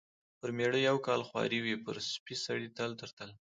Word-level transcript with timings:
پر 0.39 0.49
مېړه 0.57 0.79
یو 0.89 0.97
کال 1.07 1.21
خواري 1.27 1.59
وي، 1.61 1.75
پر 1.85 1.95
سپي 2.11 2.35
سړي 2.45 2.69
تل 2.77 2.91
تر 3.01 3.09
تله. 3.17 3.33